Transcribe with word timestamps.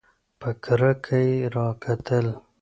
په 0.39 0.49
کرکه 0.63 1.17
یې 1.27 1.35
راکتل! 1.57 2.27